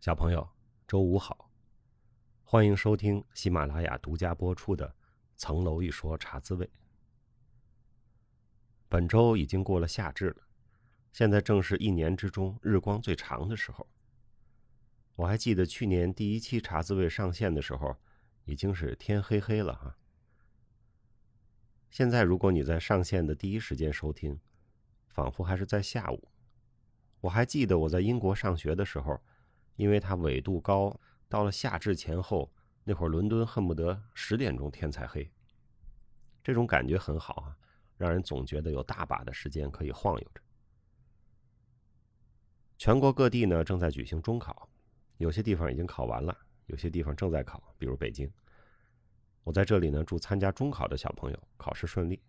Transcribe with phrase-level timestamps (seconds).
[0.00, 0.48] 小朋友，
[0.88, 1.50] 周五好，
[2.42, 4.88] 欢迎收听喜马拉雅独家播出的
[5.36, 6.64] 《层楼一说茶滋味》。
[8.88, 10.36] 本周已经过了夏至了，
[11.12, 13.86] 现在正是一年之中日光最长的时候。
[15.16, 17.94] 我还记得去年第一期茶滋味上线的时候，
[18.46, 19.98] 已经是天黑黑了哈。
[21.90, 24.40] 现在如果你在上线的第一时间收听，
[25.08, 26.26] 仿佛还是在下午。
[27.20, 29.20] 我还记得我在英国上学的时候，
[29.80, 30.94] 因为它纬度高，
[31.26, 32.52] 到了夏至前后，
[32.84, 35.32] 那会儿伦敦恨不得十点钟天才黑。
[36.44, 37.56] 这种感觉很好啊，
[37.96, 40.42] 让人总觉得有大把的时间可以晃悠着。
[42.76, 44.68] 全国各地呢正在举行中考，
[45.16, 46.36] 有些地方已经考完了，
[46.66, 48.30] 有些地方正在考，比如北京。
[49.44, 52.20] 我在这里呢祝参加中考的小朋友考试顺利，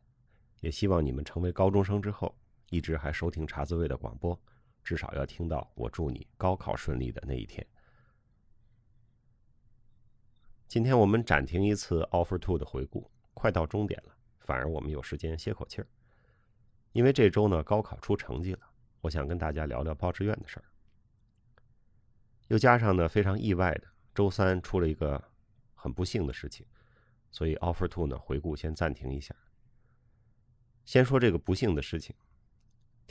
[0.62, 2.34] 也希望你们成为高中生之后，
[2.70, 4.41] 一直还收听茶滋味的广播。
[4.84, 7.66] 至少要听到我祝你高考顺利的那一天。
[10.68, 15.88] 今天我们暂停一次 Offer Two 的回顾，快到终点了，反而我们有时间歇口气儿。
[16.93, 18.60] 因为这周呢高考出成绩了，
[19.01, 20.65] 我想跟大家聊聊报志愿的事儿。
[22.48, 25.21] 又加上呢非常意外的，周三出了一个
[25.73, 26.66] 很不幸的事情，
[27.32, 29.35] 所以 Offer Two 呢回顾先暂停一下。
[30.85, 32.16] 先说这个不幸的事情。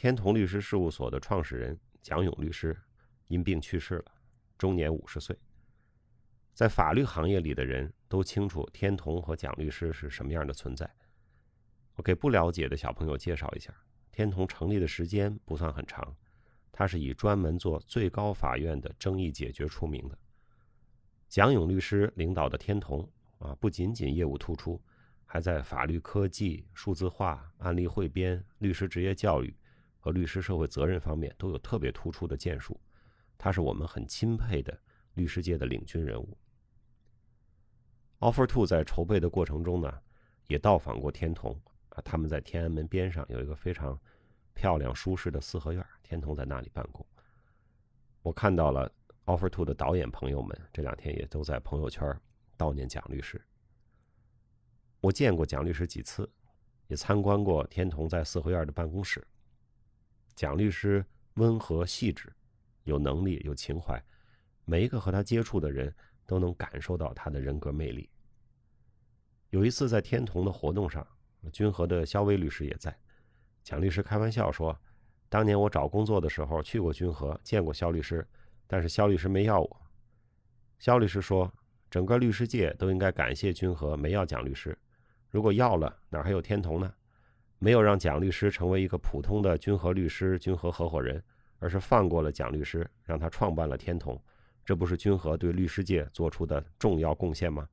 [0.00, 2.74] 天同律师事务所的创始人蒋勇律师
[3.26, 4.04] 因病去世了，
[4.56, 5.38] 终年五十岁。
[6.54, 10.90] 在法律行业里的人都清楚天同和蒋律师是什么样的存在。
[11.96, 13.74] 我给不了解的小朋友介绍一下：
[14.10, 16.16] 天同成立的时间不算很长，
[16.72, 20.18] 他是以专门做最高法院的争议解决出名的。
[21.28, 23.06] 蒋勇律师领导的天同
[23.36, 24.82] 啊，不仅仅业务突出，
[25.26, 29.54] 还在法律科技、数字化、案例汇编、律师职业教育。
[30.00, 32.80] 和律师社会责任方面都有特别突出的建树，
[33.38, 34.76] 他是我们很钦佩的
[35.14, 36.36] 律师界的领军人物。
[38.18, 40.00] Offer Two 在筹备的过程中呢，
[40.46, 41.52] 也到访过天童
[41.90, 43.98] 啊，他们在天安门边上有一个非常
[44.54, 47.06] 漂亮舒适的四合院，天童在那里办公。
[48.22, 48.90] 我看到了
[49.24, 52.14] Offer Two 的导演朋友们这两天也都在朋友圈
[52.58, 53.40] 悼念蒋律师。
[55.00, 56.30] 我见过蒋律师几次，
[56.88, 59.26] 也参观过天童在四合院的办公室。
[60.34, 61.04] 蒋律师
[61.34, 62.32] 温和细致，
[62.84, 64.02] 有能力有情怀，
[64.64, 65.94] 每一个和他接触的人
[66.26, 68.08] 都能感受到他的人格魅力。
[69.50, 71.06] 有一次在天童的活动上，
[71.52, 72.96] 君和的肖威律师也在。
[73.62, 74.78] 蒋律师开玩笑说
[75.28, 78.26] ：“当年我找工作的时候去过君和，见过肖律师，
[78.66, 79.82] 但是肖律师没要我。”
[80.78, 81.52] 肖律师说
[81.90, 84.78] ：“整个律师界都应该感谢君和没要蒋律师，
[85.28, 86.94] 如果要了，哪还有天童呢？”
[87.62, 91.22] 没有让蒋律师成为一个普通的君和律师、君和合伙人，
[91.58, 94.18] 而是放过了蒋律师，让他创办了天童，
[94.64, 97.68] 这不是君和对律师界做出的重要贡献吗？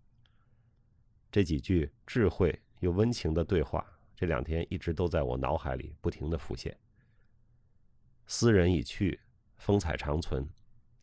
[1.31, 6.77] 这几句智慧又温情的对话，这两天一直都在我脑海里不停的浮现。
[8.25, 9.17] 斯人已去，
[9.57, 10.45] 风采长存，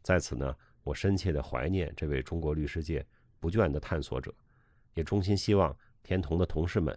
[0.03, 3.03] 在此呢，我深切的怀念这位中国律师界
[3.41, 4.31] 不倦的探索者，
[4.93, 6.95] 也衷心希望天童的同事们。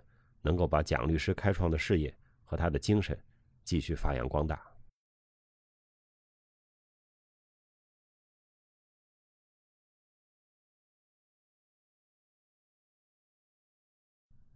[0.47, 2.15] 能够把蒋律师开创的事业
[2.45, 3.21] 和他的精神
[3.65, 4.65] 继续发扬光大。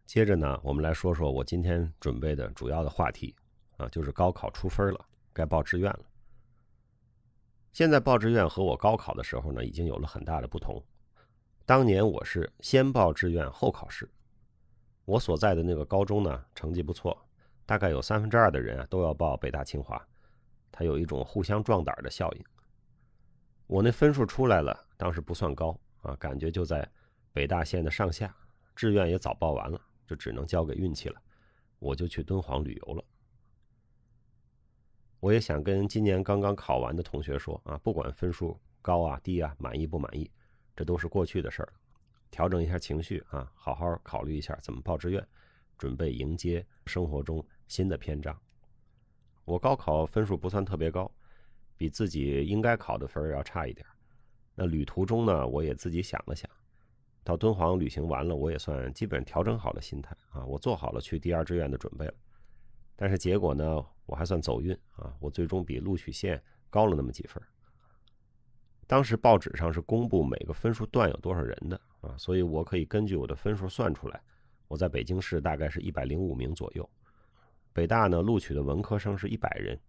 [0.06, 3.36] 接着呢，我们来说说我今天准备的主要的话题
[3.76, 6.06] 啊，就是高考出分了，该报志愿了。
[7.74, 10.82] 现在报志愿和我高考的时候呢，已经有了很大的不同。
[11.66, 14.10] 当年我是先报志愿后考试。
[15.06, 17.18] 我所在的那个高中呢，成绩不错，
[17.66, 20.02] 大概有三分之二的人啊都要报北大清华，
[20.72, 22.44] 它有一种互相壮胆的效应。
[23.68, 26.88] 我那分数出来了，当时不算高啊，感觉就在
[27.34, 28.36] 北大线的上下，
[28.76, 31.22] 志愿也早报完了，就只能交给运气了。
[31.80, 33.04] 我就去敦煌旅游了。
[35.20, 40.30] 我也想跟今年刚刚考完的同学说啊，不管分数高啊低啊，满意不满意，
[40.76, 41.74] 这都是过去的事儿。
[42.32, 45.28] 调整一下情绪啊，好好考虑一下怎么报志愿，
[45.78, 48.36] 准备迎接生活中新的篇章。
[49.44, 51.12] 我高考分数不算特别高，
[51.76, 53.86] 比自己应该考的分要差一点。
[54.56, 56.50] 那旅途中呢，我也自己想了想，
[57.24, 62.14] 到敦煌旅行完了，我也算基本调整好了心态啊，我做好了去第二志愿的准备了。
[62.96, 67.42] 但是结果呢，我还算走运啊，我最终比录取线高了那么几分。
[68.88, 71.82] 当时报纸上是公布每个分数段有多少人的。
[72.02, 74.22] 啊，所以我可以根据我的分数算出来，
[74.68, 76.88] 我在北京市大概是一百零五名左右。
[77.74, 79.80] 北大呢录取的文科生是一百人，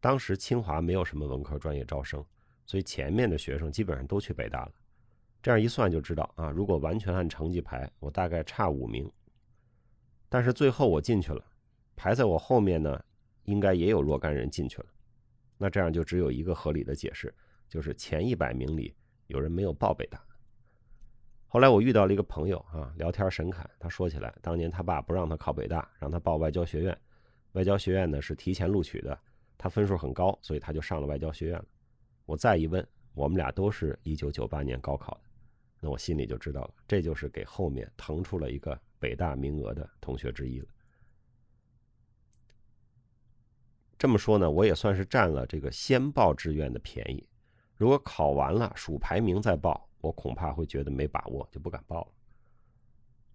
[0.00, 2.24] 当时清华没有什么文科专业招生，
[2.64, 4.72] 所以前面的学生基本上都去北大了。
[5.42, 9.10] 这样一算就知道啊，如果完全按成绩排，我大概差五名。
[10.28, 11.44] 但是最后我进去了，
[11.96, 13.02] 排在我后面呢，
[13.44, 14.86] 应该也有若干人进去了。
[15.56, 17.34] 那这样就只有一个合理的解释，
[17.68, 18.94] 就是前一百名里
[19.26, 20.22] 有人没有报北大。
[21.50, 26.96] 后来我遇到了一个朋友啊，聊天神侃，他说起来，当年他爸不让他考北大，让他报外交学院。
[27.52, 29.18] 外交学院呢是提前录取的，
[29.56, 31.64] 他分数很高，所以他就上了外交学院了。
[32.26, 35.20] 我再一问，我们俩都是一九九八年高考的，
[35.80, 40.66] 那我心里就知道了，这就是给后面腾出了一个北大名额的同学之一了。
[43.96, 47.26] 这么说呢，我也算是占了这个先报志愿的便宜。
[47.74, 52.08] 如果考完了数排名再报，我恐怕会觉得没把握，就不敢报了。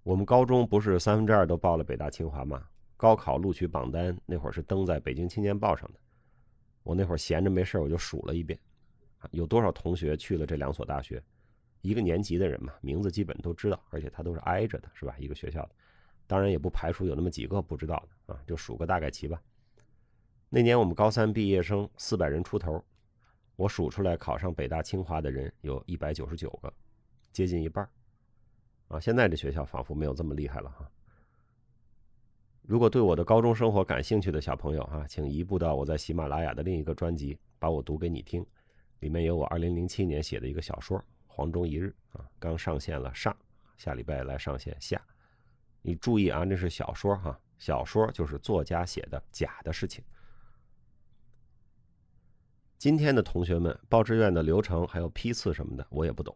[0.04, 2.68] 我们高中不是三分之二都报了北大清华吗？
[2.98, 6.00] 高考录取榜单那会儿是登在北京青年报上的。
[6.84, 8.60] 我那会儿闲着没事我就数了一遍，
[9.32, 11.22] 有多少同学去了这两所大学？
[11.82, 15.16] 一个年级的人嘛，名字基本都知道，而且他都是挨着的，是吧？
[15.18, 15.72] 一个学校的，
[16.28, 19.42] 当然也不排除有那么几个不知道的啊，就数个大概齐吧。
[20.50, 22.84] 那年我们高三毕业生四百人出头，
[23.56, 26.74] 我数出来考上北大清华的人有一百九十九个，
[27.32, 27.88] 接近一半
[28.88, 30.90] 啊，现在这学校仿佛没有这么厉害了哈。
[32.64, 38.46] 如果对我的高中生活感兴趣的小朋友哈，请移步到我在喜马拉雅的另一个专辑，把我读给你听，
[39.02, 40.98] 里面有我二零零七年写的一个小说
[41.28, 43.36] 《黄钟一日》啊，刚上线了上，
[43.78, 45.00] 下礼拜来上线下。
[45.82, 50.04] 你注意啊，那是小说哈，小说就是作家写的假的事情。
[52.84, 56.36] 今天的同学们报志愿的流程还有批次什么的，我也不懂，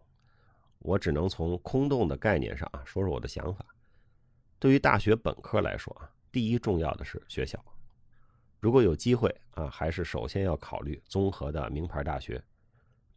[0.80, 3.66] 我只能从空洞的概念上啊说说我的想法。
[4.58, 6.10] 对于大学本科来说啊。
[6.32, 7.62] 第一重要的是学校，
[8.62, 12.42] 如果有机会啊，还是首先要考虑综合的名牌大学。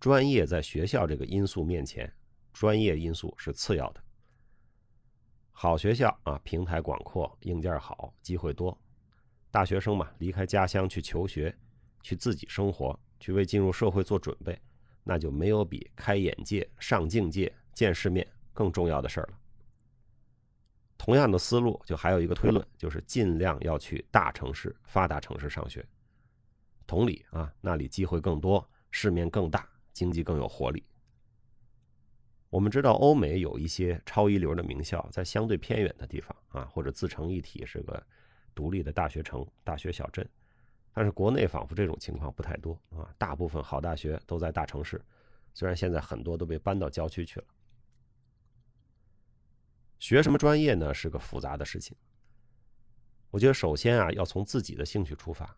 [0.00, 2.12] 专业在学校这个因素面前，
[2.52, 4.02] 专业因素是次要的。
[5.52, 8.76] 好学校啊，平台广阔，硬件好，机会多。
[9.52, 11.56] 大学生嘛，离开家乡去求学，
[12.02, 14.58] 去自己生活，去为进入社会做准备，
[15.04, 19.38] 那就没有比开眼界、上境界、见世面更重要的事儿了。
[20.98, 25.86] 同样的思路，就还有一个推论，就是尽量要去大城市、发达城市上学。
[26.86, 30.84] 同理啊，那里机会更多，市面更大，经济更有活力。
[32.50, 38.06] 我们知道，欧美有一些超一流的名校在相对偏远的地方啊，或者自成一体，是个
[38.54, 40.28] 独立的大学城、大学小镇。
[40.92, 45.00] 但是国内仿佛这种情况不太多啊，大部分好大学都在大城市，
[45.54, 47.46] 虽然现在很多都被搬到郊区去了。
[49.98, 50.92] 学什么专业呢？
[50.92, 51.96] 是个复杂的事情。
[53.30, 55.56] 我觉得首先啊，要从自己的兴趣出发。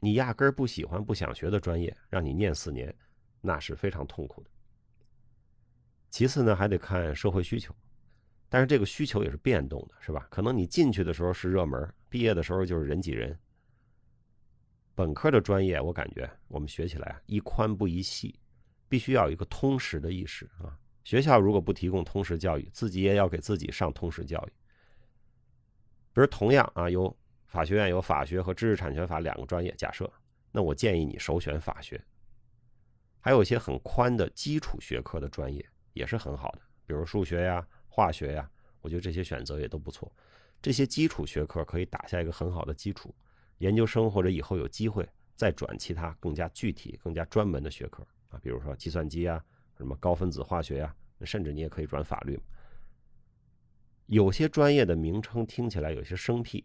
[0.00, 2.94] 你压根儿不喜欢、不想学的专业，让你念四年，
[3.40, 4.50] 那是非常痛苦的。
[6.10, 7.74] 其次呢，还得看社会需求，
[8.48, 10.26] 但是这个需求也是变动的，是吧？
[10.30, 13.38] 可能你进去的时候是热门，毕业的时候就是人挤人。
[14.96, 18.40] 本科的专业，我感觉我们学起来一宽不一细，
[18.88, 20.74] 必须要有一个通识的意识啊。
[21.04, 24.52] 学校如果不提供通识教育，自己也要给自己上通识教育。
[26.14, 27.14] 比如同样啊，有
[27.44, 30.10] 法学院有法学和知识产权法两个专业，假设，
[30.50, 32.02] 那我建议你首选法学。
[33.20, 38.50] 还有一些很宽的基础学科的专业也是很好的，比如数学呀、化学呀，
[38.80, 40.10] 我觉得这些选择也都不错。
[40.62, 43.14] 这些基础学科可以打下一个很好的基础，
[43.58, 49.42] 研究生或者以后有机会再转其他更加具体、更加专门的学科啊，比如说计算机啊。
[49.76, 52.40] 什么高分子化学呀，甚至你也可以转法律。
[54.06, 56.64] 有些专业的名称听起来有些生僻，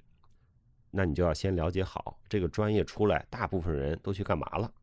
[0.90, 4.74] 那你就要先了解好这个专业出来，大部分人都去干嘛了？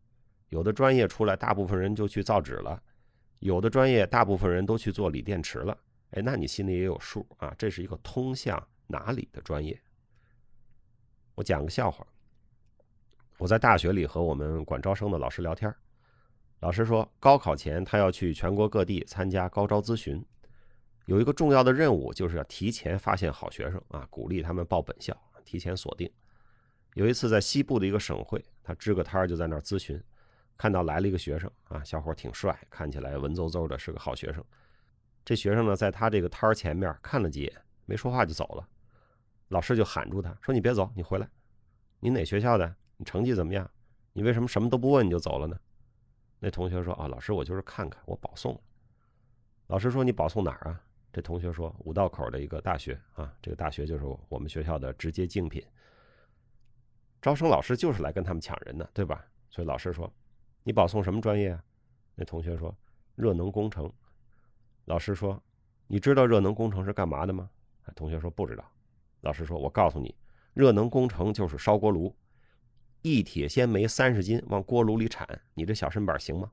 [0.50, 2.78] 有的专业出来，大部分人就去造纸了；
[3.38, 5.74] 有的专业，大部分人都去做锂电池了。
[6.10, 9.80] 哎，那你心里也有数啊，这是一个通向哪里的专业？
[11.38, 12.04] 我讲个笑话，
[13.38, 15.72] 我在大学里和我们管招生的老师聊天。
[16.58, 20.20] 老师说，高考前他要去全国各地参加高招咨询，
[21.04, 26.12] 有一个重要的任务，就是要提前发现好学生啊，鼓励他们报本校，提前锁定。
[26.94, 30.02] 有一次在西部的一个省会，他支个摊就在那儿咨询，
[30.56, 34.44] 看到来了一个学生啊，小伙挺帅，看起来文绉绉的，是个好学生。
[35.24, 37.52] 这学生呢，在他这个摊前面看了几眼，
[37.84, 38.68] 没说话就走了。
[39.48, 41.28] 老师就喊住他说：“你别走，你回来。
[42.00, 42.76] 你哪学校的？
[42.96, 43.70] 你成绩怎么样？
[44.12, 45.58] 你为什么什么都不问你就走了呢？”
[46.38, 48.60] 那同学说：“啊，老师，我就是看看，我保送。”
[49.68, 50.80] 老师说：“你保送哪儿啊？”
[51.12, 55.64] 这同学说：“五道口的一个大学啊，这个大学就是我们学校的直接竞品。
[57.20, 60.12] 招生老师就是来跟他们抢人的，对吧？”所以老师说
[60.62, 61.64] ：“你保送什么专业啊？”
[62.14, 62.76] 那同学说
[63.16, 63.90] ：“热能工程。”
[64.84, 65.42] 老师说
[65.88, 67.50] ：“你知道热能工程是干嘛的吗？”
[67.96, 68.64] 同学说：“不知道。”
[69.20, 70.14] 老师说：“我告诉你，
[70.54, 72.14] 热能工程就是烧锅炉，
[73.02, 76.50] 一铁鲜煤三十斤往锅炉里铲，你这小身板行吗？”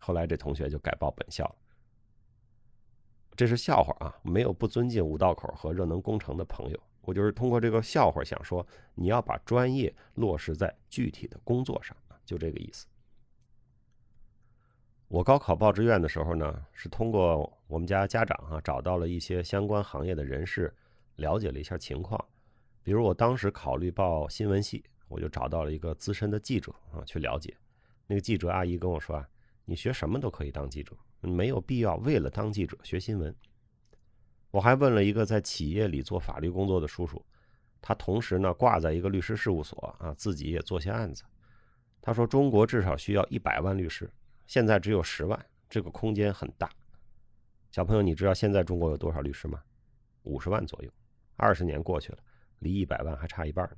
[0.00, 1.56] 后来这同学就改报本校了。
[3.36, 6.80] 这是笑话啊，没有不尊敬五道口和热能工程的朋友。
[7.00, 12.86] 我就是通过这个笑话想说，你要把专业落实在具体的工作上就这个意思。
[15.08, 20.74] 我高考报志愿的时候呢，是通过我们家家长啊找到了一些相关行业的人士，
[21.16, 22.22] 了解了一下情况。
[22.82, 27.56] 比如我当时考虑报新闻系，我就找到了一个资深的记者啊去了解。
[28.06, 29.28] 那个记者阿姨跟我说啊，
[29.64, 33.34] 你学什么都可以当记者，没有必要为了当记者学新闻。
[34.50, 37.24] 我还问了一个在企业里做法律工作的叔叔，
[37.80, 41.24] 他同时呢挂在一个律师事务所啊，自己也做些案子。
[42.02, 44.10] 他说中国至少需要一百万律师，
[44.46, 46.70] 现在只有十万，这个空间很大。
[47.70, 49.62] 小朋友，你知道现在中国有多少律师吗？
[50.24, 50.90] 五十万左右。
[51.36, 52.18] 二十年过去了，
[52.60, 53.76] 离一百万还差一半呢。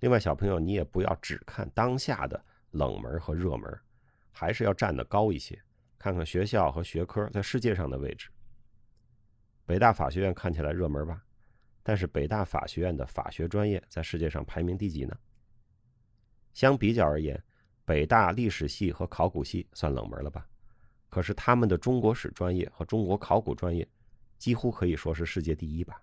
[0.00, 2.40] 另外，小朋友你也不要只看当下的
[2.70, 3.80] 冷门和热门，
[4.30, 5.60] 还是要站得高一些，
[5.98, 8.30] 看看学校和学科在世界上的位置。
[9.66, 11.24] 北大法学院看起来热门吧，
[11.82, 15.18] 但是北大法学院的法学专业在世界上排名第几呢？
[16.54, 17.42] 相比较而言，
[17.84, 20.46] 北大历史系和考古系算冷门了吧？
[21.08, 23.86] 可是他们的中国史专业和中国考古专业，
[24.38, 26.00] 几乎可以说是世界第一吧？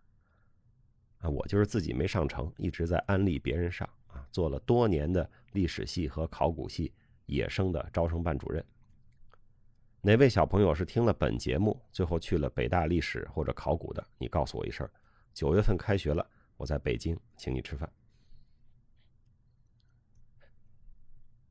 [1.20, 6.94] 啊，我就是自己没上成，一直在安利别人上啊，做了多年的历史系和考古系
[7.26, 8.64] 野生的招生办主任。
[10.02, 14.06] 哪位小朋友是听了本节目，最后去了北大历史或者考古的？
[14.20, 14.88] 你告诉我一声。
[15.34, 17.92] 九月份开学了，我在北京请你吃饭。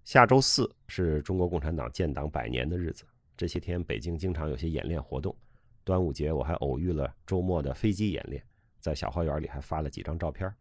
[0.04, 3.04] 下周四是中国共产党建党百年的日子，
[3.36, 5.34] 这些天北京经常有些演练活动。
[5.84, 8.42] 端午节我还偶遇了周末的飞机演练，
[8.80, 10.52] 在小花园里还发了几张照片。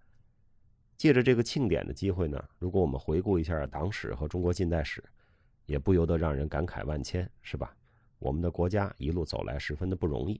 [0.97, 5.03] 借着这个庆典的机会呢，如果我们回顾一下党史和中国近代史，
[5.65, 7.75] 也不由得让人感慨万千，是吧？
[8.19, 10.39] 我们的国家一路走来十分的不容易，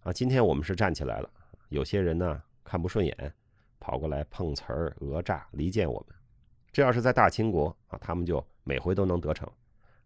[0.00, 1.30] 啊，今天我们是站起来了。
[1.68, 3.34] 有些人呢看不顺眼，
[3.78, 6.16] 跑过来碰瓷儿、讹诈、离间我们。
[6.72, 9.48] 这要是在大清国啊，他们就每回都能得逞；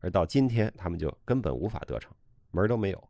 [0.01, 2.11] 而到今天，他们就根本无法得逞，
[2.51, 3.09] 门都没有。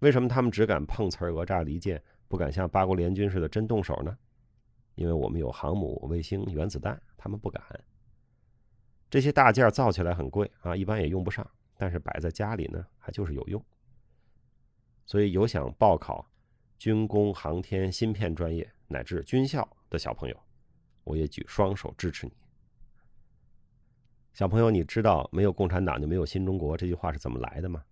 [0.00, 4.16] 为什么他们只敢碰瓷儿、讹诈、离间，不敢像八国联军似的真动手呢？
[4.94, 7.62] 因为我们有航母、卫星、原子弹，他们不敢。
[9.10, 11.48] 这些大件造起来很贵啊，一般也用不上。
[11.80, 13.64] 但是摆在家里呢，还就是有用。
[15.06, 16.28] 所以有想报考
[16.76, 20.36] 军工、航天、芯片专业乃至军校的小朋友，
[21.04, 22.32] 我也举双手支持你。
[24.32, 27.84] 小朋友，你知道“没有共产党就没有新中国”这句话是怎么来的吗？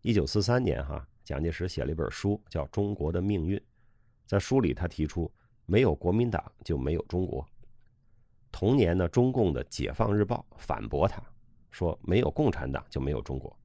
[0.00, 3.56] 一九四三年，哈，蒋介石写了一本书，叫《中国的命运》。
[4.26, 5.30] 在书里，他提出
[5.66, 7.46] “没有国民党就没有中国”。
[8.50, 11.22] 同年呢，中共的《解放日报》反驳他。
[11.70, 13.58] 说没有共产党就没有中国，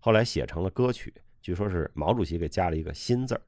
[0.00, 3.40] 后来写成了歌曲，据说是毛主席给加了一个“新”字儿。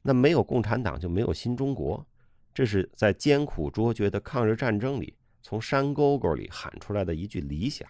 [0.00, 2.06] 那没有共产党就没有新中国，
[2.54, 7.86] 这是在艰苦卓绝的抗日战争里从山沟沟里喊出来的一句理想，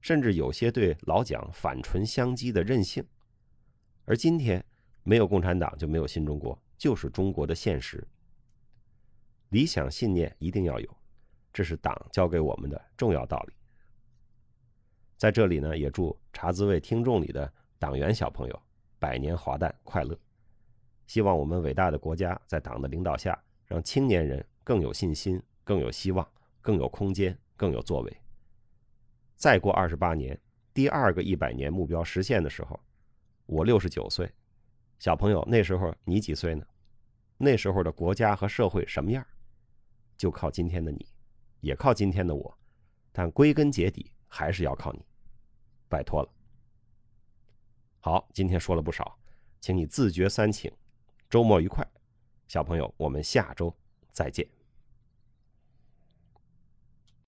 [0.00, 3.06] 甚至有些对老蒋反唇相讥的任性。
[4.06, 4.64] 而今天，
[5.02, 8.06] 没有共产党就没有新中国，就是中国的现实。
[9.48, 10.96] 理想信念一定要有，
[11.52, 13.54] 这是党教给我们的重要道理。
[15.16, 18.62] 在这里呢，也祝茶滋味听众里的党员小朋友
[18.98, 20.16] 百年华诞快乐！
[21.08, 23.36] 希望我们伟大的国家在党的领导下，
[23.66, 26.24] 让青年人更有信心、更有希望、
[26.60, 28.16] 更有空间、更有作为。
[29.34, 30.40] 再过二十八年，
[30.72, 32.78] 第二个一百年目标实现的时候，
[33.46, 34.30] 我六十九岁，
[34.98, 36.66] 小朋友那时候你几岁呢？
[37.38, 39.26] 那时候的国家和社会什么样？
[40.16, 41.06] 就靠今天的你，
[41.60, 42.58] 也靠今天的我，
[43.12, 44.12] 但归根结底。
[44.28, 45.00] 还是要靠你，
[45.88, 46.28] 拜托了。
[48.00, 49.16] 好，今天说了不少，
[49.60, 50.70] 请你自觉三请，
[51.30, 51.86] 周末愉快，
[52.48, 53.74] 小朋友，我们下周
[54.10, 54.55] 再见。